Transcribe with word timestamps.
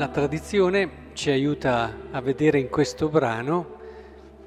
La 0.00 0.08
tradizione 0.08 1.10
ci 1.12 1.28
aiuta 1.28 1.94
a 2.10 2.22
vedere 2.22 2.58
in 2.58 2.70
questo 2.70 3.10
brano 3.10 3.78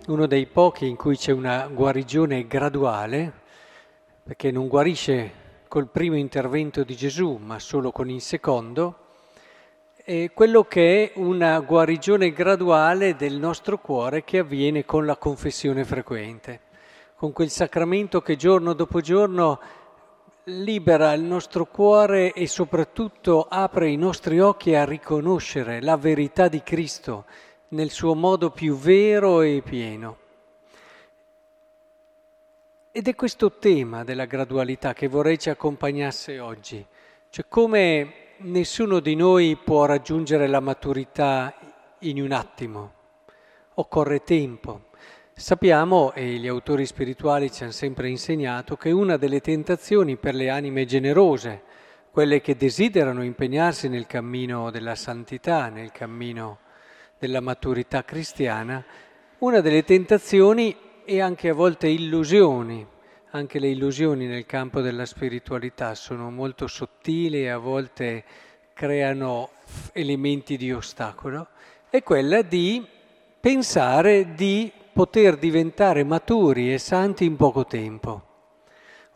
uno 0.07 0.25
dei 0.25 0.47
pochi 0.47 0.87
in 0.87 0.95
cui 0.95 1.15
c'è 1.15 1.31
una 1.31 1.67
guarigione 1.67 2.47
graduale, 2.47 3.31
perché 4.23 4.49
non 4.49 4.67
guarisce 4.67 5.31
col 5.67 5.89
primo 5.89 6.15
intervento 6.15 6.83
di 6.83 6.95
Gesù, 6.95 7.39
ma 7.39 7.59
solo 7.59 7.91
con 7.91 8.09
il 8.09 8.19
secondo, 8.19 8.97
e 10.03 10.31
quello 10.33 10.63
che 10.63 11.11
è 11.13 11.19
una 11.19 11.59
guarigione 11.59 12.33
graduale 12.33 13.15
del 13.15 13.37
nostro 13.37 13.77
cuore 13.77 14.23
che 14.23 14.39
avviene 14.39 14.85
con 14.85 15.05
la 15.05 15.17
confessione 15.17 15.83
frequente, 15.85 16.61
con 17.15 17.31
quel 17.31 17.51
sacramento 17.51 18.23
che 18.23 18.37
giorno 18.37 18.73
dopo 18.73 19.01
giorno 19.01 19.59
libera 20.45 21.13
il 21.13 21.21
nostro 21.21 21.65
cuore 21.65 22.33
e 22.33 22.47
soprattutto 22.47 23.45
apre 23.49 23.89
i 23.89 23.95
nostri 23.95 24.39
occhi 24.39 24.75
a 24.75 24.83
riconoscere 24.83 25.81
la 25.81 25.95
verità 25.95 26.49
di 26.49 26.61
Cristo 26.61 27.25
nel 27.69 27.89
suo 27.89 28.13
modo 28.13 28.51
più 28.51 28.75
vero 28.75 29.41
e 29.41 29.61
pieno. 29.63 30.17
Ed 32.91 33.07
è 33.07 33.15
questo 33.15 33.53
tema 33.53 34.03
della 34.03 34.25
gradualità 34.25 34.93
che 34.93 35.07
vorrei 35.07 35.39
ci 35.39 35.49
accompagnasse 35.49 36.39
oggi, 36.39 36.85
cioè 37.29 37.45
come 37.47 38.13
nessuno 38.39 38.99
di 38.99 39.15
noi 39.15 39.55
può 39.55 39.85
raggiungere 39.85 40.47
la 40.47 40.59
maturità 40.59 41.55
in 41.99 42.21
un 42.21 42.31
attimo, 42.31 42.93
occorre 43.75 44.21
tempo. 44.23 44.91
Sappiamo, 45.35 46.13
e 46.13 46.35
gli 46.35 46.47
autori 46.47 46.85
spirituali 46.85 47.51
ci 47.51 47.63
hanno 47.63 47.71
sempre 47.71 48.07
insegnato, 48.07 48.77
che 48.77 48.91
una 48.91 49.17
delle 49.17 49.41
tentazioni 49.41 50.15
per 50.15 50.35
le 50.35 50.51
anime 50.51 50.85
generose, 50.85 51.63
quelle 52.11 52.39
che 52.39 52.55
desiderano 52.55 53.23
impegnarsi 53.23 53.89
nel 53.89 54.05
cammino 54.05 54.69
della 54.69 54.93
santità, 54.93 55.69
nel 55.69 55.91
cammino 55.91 56.59
della 57.17 57.41
maturità 57.41 58.05
cristiana, 58.05 58.85
una 59.39 59.59
delle 59.59 59.83
tentazioni 59.83 60.77
e 61.03 61.19
anche 61.19 61.49
a 61.49 61.53
volte 61.55 61.87
illusioni, 61.87 62.85
anche 63.31 63.57
le 63.57 63.69
illusioni 63.69 64.27
nel 64.27 64.45
campo 64.45 64.81
della 64.81 65.05
spiritualità 65.05 65.95
sono 65.95 66.29
molto 66.29 66.67
sottili 66.67 67.41
e 67.41 67.49
a 67.49 67.57
volte 67.57 68.23
creano 68.71 69.49
elementi 69.93 70.57
di 70.57 70.71
ostacolo, 70.71 71.47
è 71.89 72.03
quella 72.03 72.43
di 72.43 73.01
pensare 73.43 74.35
di 74.35 74.71
poter 74.93 75.35
diventare 75.35 76.05
maturi 76.05 76.73
e 76.73 76.77
santi 76.77 77.25
in 77.25 77.35
poco 77.35 77.65
tempo. 77.65 78.21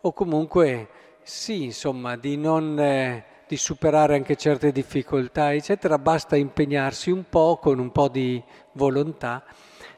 O 0.02 0.12
comunque 0.12 0.88
sì, 1.22 1.64
insomma, 1.64 2.14
di, 2.14 2.36
non, 2.36 2.78
eh, 2.78 3.24
di 3.48 3.56
superare 3.56 4.16
anche 4.16 4.36
certe 4.36 4.70
difficoltà, 4.70 5.54
eccetera, 5.54 5.96
basta 5.96 6.36
impegnarsi 6.36 7.10
un 7.10 7.24
po' 7.30 7.56
con 7.56 7.78
un 7.78 7.90
po' 7.90 8.08
di 8.08 8.42
volontà. 8.72 9.44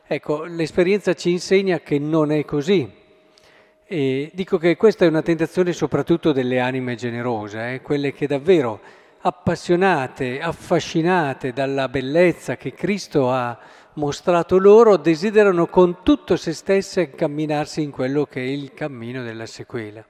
Ecco, 0.06 0.44
l'esperienza 0.44 1.12
ci 1.14 1.32
insegna 1.32 1.80
che 1.80 1.98
non 1.98 2.30
è 2.30 2.44
così. 2.44 2.88
E 3.84 4.30
dico 4.32 4.58
che 4.58 4.76
questa 4.76 5.06
è 5.06 5.08
una 5.08 5.22
tentazione 5.22 5.72
soprattutto 5.72 6.30
delle 6.30 6.60
anime 6.60 6.94
generose, 6.94 7.74
eh, 7.74 7.80
quelle 7.80 8.12
che 8.12 8.28
davvero 8.28 8.80
appassionate, 9.22 10.40
affascinate 10.40 11.52
dalla 11.52 11.88
bellezza 11.88 12.56
che 12.56 12.72
Cristo 12.72 13.32
ha 13.32 13.58
mostrato 14.00 14.58
loro, 14.58 14.96
desiderano 14.96 15.66
con 15.66 15.98
tutto 16.02 16.36
se 16.36 16.54
stesse 16.54 17.02
incamminarsi 17.02 17.82
in 17.82 17.90
quello 17.90 18.24
che 18.24 18.40
è 18.40 18.48
il 18.48 18.72
cammino 18.72 19.22
della 19.22 19.46
sequela. 19.46 20.02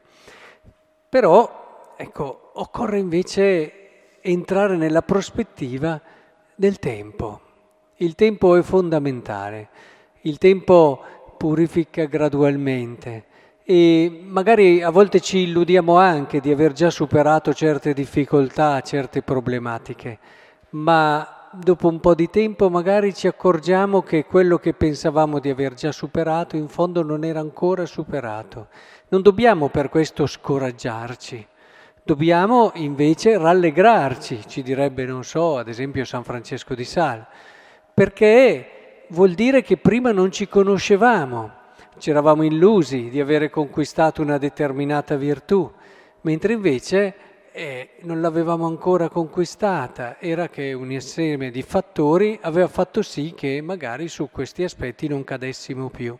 Però, 1.08 1.94
ecco, 1.96 2.52
occorre 2.54 2.98
invece 2.98 4.20
entrare 4.20 4.76
nella 4.76 5.02
prospettiva 5.02 6.00
del 6.54 6.78
tempo. 6.78 7.40
Il 7.96 8.14
tempo 8.14 8.54
è 8.54 8.62
fondamentale, 8.62 9.68
il 10.22 10.38
tempo 10.38 11.02
purifica 11.36 12.04
gradualmente 12.04 13.24
e 13.64 14.22
magari 14.24 14.82
a 14.82 14.90
volte 14.90 15.20
ci 15.20 15.38
illudiamo 15.38 15.96
anche 15.96 16.40
di 16.40 16.50
aver 16.50 16.72
già 16.72 16.90
superato 16.90 17.52
certe 17.52 17.92
difficoltà, 17.92 18.80
certe 18.82 19.22
problematiche, 19.22 20.18
ma 20.70 21.39
dopo 21.52 21.88
un 21.88 21.98
po' 21.98 22.14
di 22.14 22.30
tempo 22.30 22.70
magari 22.70 23.12
ci 23.12 23.26
accorgiamo 23.26 24.02
che 24.02 24.24
quello 24.24 24.58
che 24.58 24.72
pensavamo 24.72 25.40
di 25.40 25.50
aver 25.50 25.74
già 25.74 25.90
superato 25.90 26.56
in 26.56 26.68
fondo 26.68 27.02
non 27.02 27.24
era 27.24 27.40
ancora 27.40 27.86
superato. 27.86 28.68
Non 29.08 29.22
dobbiamo 29.22 29.68
per 29.68 29.88
questo 29.88 30.26
scoraggiarci, 30.26 31.44
dobbiamo 32.04 32.70
invece 32.74 33.36
rallegrarci, 33.36 34.46
ci 34.46 34.62
direbbe, 34.62 35.04
non 35.04 35.24
so, 35.24 35.58
ad 35.58 35.68
esempio 35.68 36.04
San 36.04 36.22
Francesco 36.22 36.74
di 36.74 36.84
Sal, 36.84 37.26
perché 37.92 39.06
vuol 39.08 39.32
dire 39.32 39.62
che 39.62 39.76
prima 39.76 40.12
non 40.12 40.30
ci 40.30 40.46
conoscevamo, 40.46 41.50
ci 41.98 42.10
eravamo 42.10 42.44
illusi 42.44 43.08
di 43.08 43.20
avere 43.20 43.50
conquistato 43.50 44.22
una 44.22 44.38
determinata 44.38 45.16
virtù, 45.16 45.68
mentre 46.20 46.52
invece 46.52 47.14
e 47.60 47.90
non 48.04 48.22
l'avevamo 48.22 48.64
ancora 48.64 49.10
conquistata, 49.10 50.18
era 50.18 50.48
che 50.48 50.72
un 50.72 50.90
insieme 50.90 51.50
di 51.50 51.60
fattori 51.60 52.38
aveva 52.40 52.68
fatto 52.68 53.02
sì 53.02 53.34
che 53.36 53.60
magari 53.60 54.08
su 54.08 54.30
questi 54.32 54.62
aspetti 54.64 55.06
non 55.08 55.24
cadessimo 55.24 55.90
più. 55.90 56.16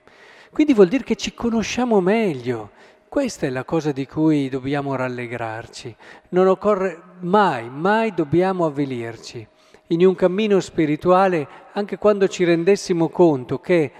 Quindi 0.50 0.74
vuol 0.74 0.88
dire 0.88 1.02
che 1.02 1.16
ci 1.16 1.32
conosciamo 1.32 2.02
meglio. 2.02 2.72
Questa 3.08 3.46
è 3.46 3.48
la 3.48 3.64
cosa 3.64 3.90
di 3.90 4.06
cui 4.06 4.50
dobbiamo 4.50 4.94
rallegrarci. 4.94 5.96
Non 6.28 6.46
occorre 6.46 7.00
mai, 7.20 7.70
mai 7.70 8.12
dobbiamo 8.12 8.66
avvilirci. 8.66 9.46
In 9.86 10.04
un 10.04 10.14
cammino 10.14 10.60
spirituale, 10.60 11.48
anche 11.72 11.96
quando 11.96 12.28
ci 12.28 12.44
rendessimo 12.44 13.08
conto 13.08 13.60
che, 13.60 13.90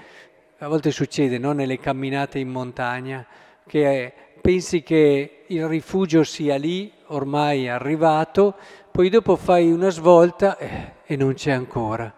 a 0.58 0.68
volte 0.68 0.90
succede, 0.90 1.38
no? 1.38 1.52
nelle 1.52 1.78
camminate 1.78 2.38
in 2.38 2.50
montagna, 2.50 3.26
che 3.66 4.12
pensi 4.42 4.82
che 4.82 5.44
il 5.46 5.66
rifugio 5.66 6.22
sia 6.22 6.56
lì, 6.56 6.98
ormai 7.10 7.68
arrivato, 7.68 8.54
poi 8.90 9.08
dopo 9.08 9.36
fai 9.36 9.70
una 9.70 9.90
svolta 9.90 10.58
eh, 10.58 10.92
e 11.04 11.16
non 11.16 11.34
c'è 11.34 11.52
ancora. 11.52 12.12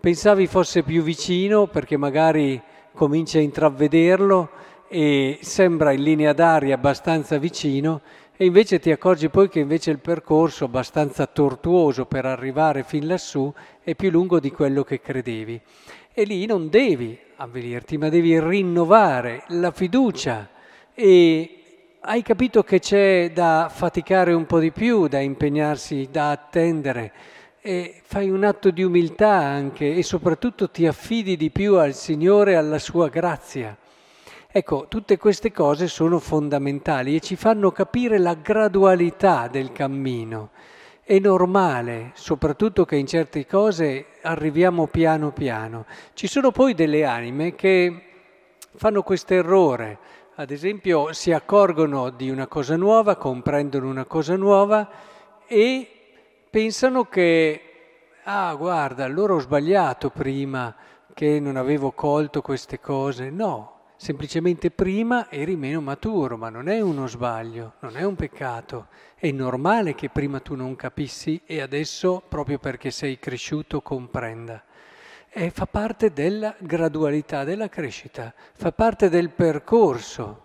Pensavi 0.00 0.46
fosse 0.46 0.82
più 0.82 1.02
vicino 1.02 1.66
perché 1.66 1.96
magari 1.96 2.60
cominci 2.92 3.38
a 3.38 3.40
intravvederlo 3.40 4.50
e 4.88 5.38
sembra 5.42 5.92
in 5.92 6.02
linea 6.02 6.32
d'aria 6.32 6.74
abbastanza 6.74 7.38
vicino 7.38 8.02
e 8.36 8.44
invece 8.46 8.80
ti 8.80 8.90
accorgi 8.90 9.28
poi 9.28 9.48
che 9.48 9.60
invece 9.60 9.90
il 9.90 10.00
percorso 10.00 10.64
abbastanza 10.64 11.26
tortuoso 11.26 12.06
per 12.06 12.24
arrivare 12.24 12.82
fin 12.82 13.06
lassù 13.06 13.52
è 13.82 13.94
più 13.94 14.10
lungo 14.10 14.40
di 14.40 14.50
quello 14.50 14.82
che 14.82 15.00
credevi. 15.00 15.60
E 16.12 16.24
lì 16.24 16.44
non 16.44 16.68
devi 16.68 17.18
avvilirti, 17.36 17.96
ma 17.96 18.08
devi 18.08 18.38
rinnovare 18.40 19.44
la 19.48 19.70
fiducia 19.70 20.48
e 20.94 21.61
hai 22.04 22.22
capito 22.22 22.64
che 22.64 22.80
c'è 22.80 23.30
da 23.32 23.70
faticare 23.72 24.32
un 24.32 24.44
po' 24.44 24.58
di 24.58 24.72
più, 24.72 25.06
da 25.06 25.20
impegnarsi, 25.20 26.08
da 26.10 26.32
attendere 26.32 27.12
e 27.60 28.00
fai 28.02 28.28
un 28.28 28.42
atto 28.42 28.70
di 28.72 28.82
umiltà 28.82 29.30
anche 29.30 29.94
e 29.94 30.02
soprattutto 30.02 30.68
ti 30.68 30.84
affidi 30.84 31.36
di 31.36 31.50
più 31.50 31.76
al 31.76 31.94
Signore 31.94 32.52
e 32.52 32.56
alla 32.56 32.80
sua 32.80 33.08
grazia. 33.08 33.76
Ecco, 34.50 34.86
tutte 34.88 35.16
queste 35.16 35.52
cose 35.52 35.86
sono 35.86 36.18
fondamentali 36.18 37.14
e 37.14 37.20
ci 37.20 37.36
fanno 37.36 37.70
capire 37.70 38.18
la 38.18 38.34
gradualità 38.34 39.46
del 39.46 39.70
cammino. 39.70 40.50
È 41.04 41.20
normale, 41.20 42.10
soprattutto 42.14 42.84
che 42.84 42.96
in 42.96 43.06
certe 43.06 43.46
cose 43.46 44.06
arriviamo 44.22 44.88
piano 44.88 45.30
piano. 45.30 45.86
Ci 46.14 46.26
sono 46.26 46.50
poi 46.50 46.74
delle 46.74 47.04
anime 47.04 47.54
che 47.54 48.06
fanno 48.74 49.02
questo 49.02 49.34
errore 49.34 49.98
ad 50.42 50.50
esempio 50.50 51.12
si 51.12 51.30
accorgono 51.30 52.10
di 52.10 52.28
una 52.28 52.48
cosa 52.48 52.74
nuova, 52.74 53.14
comprendono 53.14 53.88
una 53.88 54.04
cosa 54.06 54.34
nuova 54.34 54.90
e 55.46 55.88
pensano 56.50 57.04
che, 57.04 57.60
ah 58.24 58.52
guarda, 58.56 59.04
allora 59.04 59.34
ho 59.34 59.38
sbagliato 59.38 60.10
prima 60.10 60.74
che 61.14 61.38
non 61.38 61.56
avevo 61.56 61.92
colto 61.92 62.42
queste 62.42 62.80
cose. 62.80 63.30
No, 63.30 63.92
semplicemente 63.94 64.72
prima 64.72 65.30
eri 65.30 65.54
meno 65.54 65.80
maturo, 65.80 66.36
ma 66.36 66.48
non 66.48 66.68
è 66.68 66.80
uno 66.80 67.06
sbaglio, 67.06 67.74
non 67.78 67.96
è 67.96 68.02
un 68.02 68.16
peccato. 68.16 68.88
È 69.14 69.30
normale 69.30 69.94
che 69.94 70.08
prima 70.08 70.40
tu 70.40 70.56
non 70.56 70.74
capissi 70.74 71.40
e 71.46 71.60
adesso, 71.60 72.20
proprio 72.28 72.58
perché 72.58 72.90
sei 72.90 73.20
cresciuto, 73.20 73.80
comprenda 73.80 74.60
e 75.34 75.50
fa 75.50 75.64
parte 75.64 76.12
della 76.12 76.54
gradualità 76.58 77.42
della 77.42 77.70
crescita, 77.70 78.34
fa 78.54 78.70
parte 78.70 79.08
del 79.08 79.30
percorso. 79.30 80.40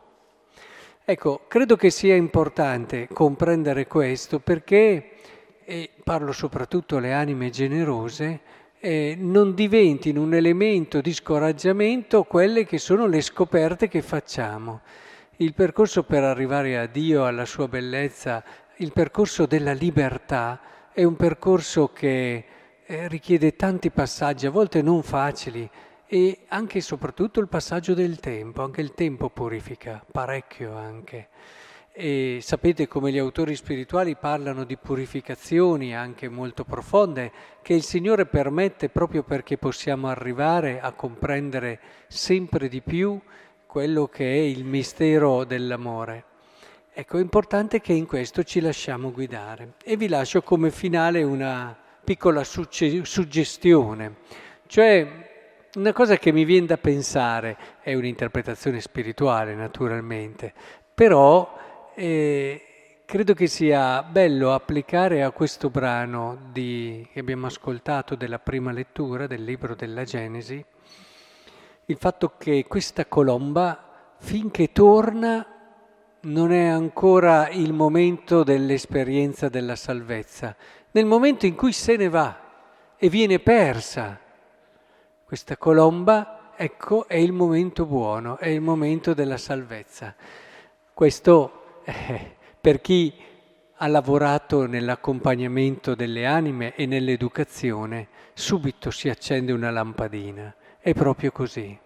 Ecco, 1.04 1.42
credo 1.50 1.76
che 1.76 1.90
sia 1.90 2.16
importante 2.16 3.10
comprendere 3.12 3.86
questo 3.86 4.40
perché, 4.40 5.12
e 5.66 5.90
parlo 6.04 6.32
soprattutto 6.32 6.98
alle 6.98 7.12
anime 7.12 7.50
generose, 7.50 8.40
eh, 8.80 9.16
non 9.20 9.54
diventino 9.54 10.22
un 10.22 10.34
elemento 10.34 11.02
di 11.02 11.14
scoraggiamento 11.14 12.24
quelle 12.24 12.66
che 12.66 12.78
sono 12.78 13.08
le 13.08 13.20
scoperte 13.20 13.90
che 13.90 14.02
facciamo. 14.02 14.82
Il 15.38 15.54
percorso 15.54 16.04
per 16.04 16.24
arrivare 16.24 16.78
a 16.78 16.86
Dio, 16.86 17.26
alla 17.26 17.46
sua 17.46 17.68
bellezza, 17.68 18.42
il 18.78 18.94
percorso 18.94 19.46
della 19.46 19.74
libertà 19.74 20.62
è 20.94 21.04
un 21.04 21.16
percorso 21.16 21.92
che 21.92 22.46
eh, 22.90 23.08
richiede 23.10 23.58
tanti 23.58 23.92
passaggi, 23.92 24.46
a 24.46 24.50
volte 24.50 24.82
non 24.82 25.04
facili, 25.04 25.70
e 26.06 26.46
anche 26.48 26.78
e 26.78 26.82
soprattutto 26.82 27.42
il 27.42 27.50
passaggio 27.50 27.94
del 27.94 28.20
tempo, 28.20 28.64
anche 28.64 28.80
il 28.80 28.94
tempo 28.94 29.30
purifica, 29.30 30.04
parecchio 30.10 30.74
anche. 30.74 31.28
E 31.92 32.40
sapete 32.42 32.88
come 32.88 33.12
gli 33.12 33.18
autori 33.18 33.56
spirituali 33.56 34.16
parlano 34.16 34.64
di 34.64 34.78
purificazioni 34.78 35.96
anche 35.96 36.30
molto 36.30 36.64
profonde 36.64 37.32
che 37.62 37.74
il 37.74 37.84
Signore 37.84 38.26
permette 38.26 38.88
proprio 38.88 39.24
perché 39.24 39.58
possiamo 39.58 40.08
arrivare 40.08 40.80
a 40.80 40.94
comprendere 40.94 41.80
sempre 42.08 42.70
di 42.70 42.82
più 42.82 43.20
quello 43.66 44.08
che 44.08 44.32
è 44.32 44.38
il 44.38 44.64
mistero 44.64 45.44
dell'amore. 45.44 46.24
Ecco, 46.94 47.18
è 47.18 47.22
importante 47.22 47.82
che 47.82 47.94
in 47.94 48.06
questo 48.06 48.44
ci 48.44 48.62
lasciamo 48.62 49.12
guidare. 49.12 49.74
E 49.84 49.98
vi 49.98 50.08
lascio 50.08 50.42
come 50.42 50.72
finale 50.72 51.24
una 51.24 51.76
piccola 52.08 52.46
suggestione, 52.46 54.16
cioè 54.68 55.66
una 55.76 55.92
cosa 55.92 56.16
che 56.16 56.32
mi 56.32 56.46
viene 56.46 56.68
da 56.68 56.78
pensare, 56.78 57.58
è 57.82 57.94
un'interpretazione 57.96 58.80
spirituale 58.80 59.56
naturalmente, 59.56 60.54
però 60.96 61.92
e 61.94 63.02
credo 63.04 63.34
che 63.34 63.48
sia 63.48 64.04
bello 64.04 64.54
applicare 64.54 65.22
a 65.22 65.32
questo 65.32 65.70
brano 65.70 66.48
di, 66.54 67.06
che 67.12 67.20
abbiamo 67.20 67.48
ascoltato 67.48 68.16
della 68.16 68.40
prima 68.40 68.72
lettura 68.72 69.28
del 69.28 69.44
libro 69.44 69.76
della 69.76 70.06
Genesi 70.06 70.64
il 71.88 71.98
fatto 71.98 72.36
che 72.38 72.64
questa 72.70 73.06
colomba, 73.06 74.16
finché 74.20 74.72
torna, 74.72 75.46
non 76.22 76.54
è 76.54 76.68
ancora 76.68 77.50
il 77.50 77.74
momento 77.74 78.44
dell'esperienza 78.44 79.50
della 79.50 79.76
salvezza. 79.76 80.56
Nel 80.98 81.06
momento 81.06 81.46
in 81.46 81.54
cui 81.54 81.74
se 81.74 81.96
ne 81.96 82.10
va 82.10 82.36
e 82.98 83.08
viene 83.08 83.38
persa 83.38 84.20
questa 85.24 85.56
colomba, 85.56 86.54
ecco, 86.56 87.08
è 87.08 87.18
il 87.18 87.34
momento 87.34 87.86
buono, 87.86 88.40
è 88.40 88.48
il 88.48 88.62
momento 88.62 89.14
della 89.14 89.38
salvezza. 89.38 90.16
Questo 90.96 91.82
eh, 91.84 92.36
per 92.60 92.82
chi 92.82 93.14
ha 93.76 93.86
lavorato 93.86 94.66
nell'accompagnamento 94.66 95.94
delle 95.94 96.26
anime 96.26 96.74
e 96.74 96.88
nell'educazione, 96.88 98.08
subito 98.34 98.90
si 98.90 99.08
accende 99.08 99.52
una 99.52 99.70
lampadina. 99.70 100.52
È 100.80 100.96
proprio 100.96 101.32
così. 101.32 101.78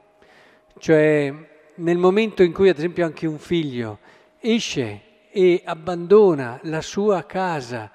Cioè, 0.77 1.33
nel 1.75 1.97
momento 1.97 2.43
in 2.43 2.53
cui, 2.53 2.69
ad 2.69 2.77
esempio, 2.77 3.03
anche 3.03 3.27
un 3.27 3.39
figlio 3.39 3.99
esce 4.39 5.01
e 5.31 5.63
abbandona 5.65 6.61
la 6.63 6.81
sua 6.81 7.25
casa 7.25 7.91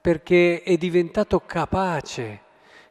perché 0.00 0.62
è 0.62 0.76
diventato 0.76 1.40
capace 1.40 2.40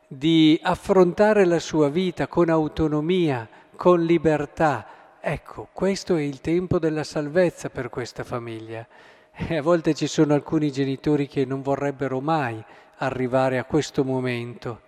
di 0.07 0.59
affrontare 0.61 1.45
la 1.45 1.59
sua 1.59 1.89
vita 1.89 2.27
con 2.27 2.49
autonomia, 2.49 3.47
con 3.75 4.03
libertà, 4.03 4.99
Ecco, 5.21 5.67
questo 5.73 6.15
è 6.15 6.21
il 6.21 6.39
tempo 6.39 6.79
della 6.79 7.03
salvezza 7.03 7.69
per 7.69 7.89
questa 7.89 8.23
famiglia. 8.23 8.87
E 9.33 9.57
a 9.57 9.61
volte 9.61 9.93
ci 9.93 10.07
sono 10.07 10.33
alcuni 10.33 10.71
genitori 10.71 11.27
che 11.27 11.43
non 11.43 11.61
vorrebbero 11.61 12.21
mai 12.21 12.63
arrivare 12.99 13.57
a 13.57 13.65
questo 13.65 14.05
momento, 14.05 14.81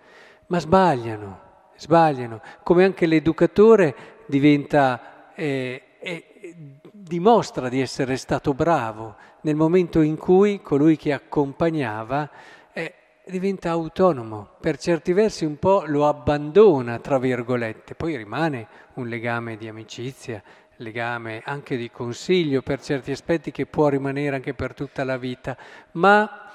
ma 0.46 0.58
sbagliano, 0.58 1.40
sbagliano, 1.76 2.40
come 2.62 2.84
anche 2.84 3.06
l'educatore 3.06 3.94
diventa, 4.26 5.32
eh, 5.34 5.82
eh, 6.02 6.54
dimostra 6.90 7.68
di 7.68 7.80
essere 7.80 8.16
stato 8.16 8.52
bravo 8.54 9.16
nel 9.42 9.54
momento 9.54 10.00
in 10.00 10.16
cui 10.16 10.60
colui 10.60 10.96
che 10.96 11.12
accompagnava 11.12 12.28
eh, 12.72 12.94
diventa 13.26 13.70
autonomo, 13.70 14.56
per 14.60 14.78
certi 14.78 15.12
versi 15.12 15.44
un 15.44 15.58
po' 15.58 15.84
lo 15.86 16.08
abbandona, 16.08 16.98
tra 16.98 17.18
virgolette, 17.18 17.94
poi 17.94 18.16
rimane 18.16 18.66
un 18.94 19.08
legame 19.08 19.56
di 19.56 19.68
amicizia, 19.68 20.42
legame 20.76 21.42
anche 21.44 21.76
di 21.76 21.90
consiglio 21.90 22.62
per 22.62 22.82
certi 22.82 23.12
aspetti 23.12 23.52
che 23.52 23.66
può 23.66 23.88
rimanere 23.88 24.36
anche 24.36 24.54
per 24.54 24.74
tutta 24.74 25.04
la 25.04 25.16
vita, 25.16 25.56
ma 25.92 26.50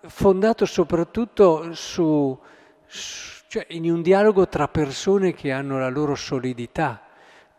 fondato 0.00 0.64
soprattutto 0.64 1.74
su, 1.74 2.38
su 2.86 3.38
cioè 3.50 3.66
in 3.70 3.90
un 3.90 4.00
dialogo 4.00 4.46
tra 4.46 4.68
persone 4.68 5.34
che 5.34 5.50
hanno 5.50 5.80
la 5.80 5.88
loro 5.88 6.14
solidità, 6.14 7.02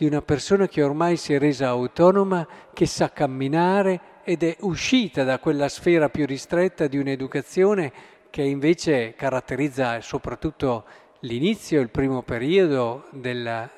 di 0.01 0.07
una 0.07 0.23
persona 0.23 0.67
che 0.67 0.81
ormai 0.81 1.15
si 1.15 1.31
è 1.31 1.37
resa 1.37 1.67
autonoma, 1.67 2.47
che 2.73 2.87
sa 2.87 3.11
camminare 3.11 4.23
ed 4.23 4.41
è 4.41 4.57
uscita 4.61 5.23
da 5.23 5.37
quella 5.37 5.69
sfera 5.69 6.09
più 6.09 6.25
ristretta 6.25 6.87
di 6.87 6.97
un'educazione 6.97 7.93
che 8.31 8.41
invece 8.41 9.13
caratterizza 9.13 10.01
soprattutto 10.01 10.85
l'inizio, 11.19 11.81
il 11.81 11.91
primo 11.91 12.23
periodo 12.23 13.09
del, 13.11 13.69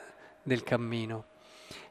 del 0.42 0.64
cammino. 0.64 1.25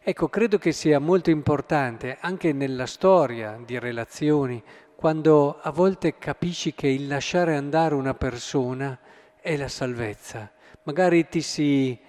Ecco, 0.00 0.30
credo 0.30 0.56
che 0.56 0.72
sia 0.72 0.98
molto 0.98 1.28
importante 1.28 2.16
anche 2.18 2.54
nella 2.54 2.86
storia 2.86 3.60
di 3.62 3.78
relazioni, 3.78 4.62
quando 4.96 5.58
a 5.60 5.70
volte 5.70 6.16
capisci 6.16 6.72
che 6.72 6.88
il 6.88 7.06
lasciare 7.06 7.54
andare 7.54 7.94
una 7.94 8.14
persona 8.14 8.98
è 9.38 9.58
la 9.58 9.68
salvezza. 9.68 10.50
Magari 10.84 11.28
ti, 11.28 11.42
si, 11.42 12.00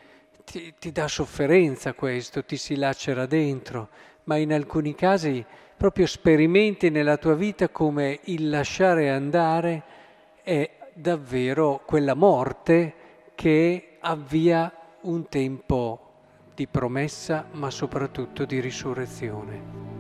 ti, 0.44 0.74
ti 0.80 0.92
dà 0.92 1.08
sofferenza 1.08 1.94
questo, 1.94 2.44
ti 2.44 2.58
si 2.58 2.76
lacera 2.76 3.26
dentro, 3.26 3.90
ma 4.26 4.38
in 4.38 4.54
alcuni 4.54 4.96
casi 4.96 5.46
proprio 5.76 6.06
sperimenti 6.06 6.90
nella 6.90 7.18
tua 7.18 7.36
vita 7.36 7.70
come 7.70 8.20
il 8.26 8.50
lasciare 8.50 9.10
andare 9.10 9.84
è 10.44 10.70
davvero 10.94 11.82
quella 11.86 12.14
morte 12.14 12.94
che 13.36 13.98
avvia 14.00 14.72
un 15.02 15.28
tempo 15.28 16.00
di 16.54 16.68
promessa 16.68 17.48
ma 17.52 17.70
soprattutto 17.70 18.46
di 18.46 18.60
risurrezione. 18.60 19.93